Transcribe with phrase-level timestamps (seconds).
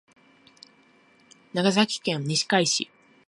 [1.53, 2.89] 長崎県西海市